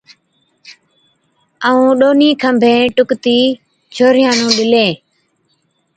[1.67, 3.39] ائُون ڏونهِين کنڀين ٽُڪتِي
[3.95, 4.91] ڇوهرِيان نُون ڏِلين،